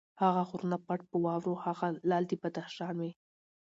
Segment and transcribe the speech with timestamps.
[0.21, 3.11] هغه غرونه پټ په واورو، هغه لعل د بدخشان مي